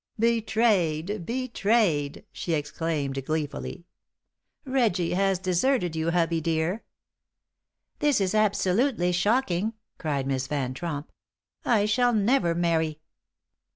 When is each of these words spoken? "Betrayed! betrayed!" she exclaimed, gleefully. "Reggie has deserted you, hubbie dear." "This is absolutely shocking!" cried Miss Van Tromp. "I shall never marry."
"Betrayed! 0.17 1.27
betrayed!" 1.27 2.25
she 2.31 2.55
exclaimed, 2.55 3.23
gleefully. 3.23 3.85
"Reggie 4.65 5.13
has 5.13 5.37
deserted 5.37 5.95
you, 5.95 6.09
hubbie 6.09 6.41
dear." 6.41 6.83
"This 7.99 8.19
is 8.19 8.33
absolutely 8.33 9.11
shocking!" 9.11 9.73
cried 9.99 10.25
Miss 10.25 10.47
Van 10.47 10.73
Tromp. 10.73 11.11
"I 11.63 11.85
shall 11.85 12.13
never 12.15 12.55
marry." 12.55 12.99